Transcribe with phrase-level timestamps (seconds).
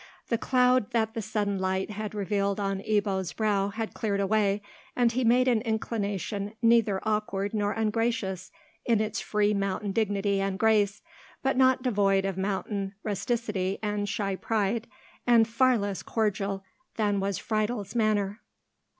[0.29, 4.63] The cloud that the sudden light had revealed on Ebbo's brow had cleared away,
[4.95, 8.51] and he made an inclination neither awkward nor ungracious
[8.83, 11.03] in its free mountain dignity and grace,
[11.43, 14.87] but not devoid of mountain rusticity and shy pride,
[15.27, 16.63] and far less cordial
[16.95, 18.41] than was Friedel's manner.